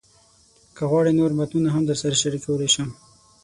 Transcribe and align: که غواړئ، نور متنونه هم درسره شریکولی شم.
که 0.75 0.83
غواړئ، 0.89 1.11
نور 1.19 1.31
متنونه 1.39 1.69
هم 1.75 1.83
درسره 1.89 2.15
شریکولی 2.21 2.69
شم. 2.73 2.89